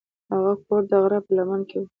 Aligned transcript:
هغه 0.31 0.53
کور 0.65 0.81
د 0.89 0.91
غره 1.03 1.19
په 1.25 1.31
لمن 1.37 1.61
کې 1.69 1.77
و. 1.79 1.83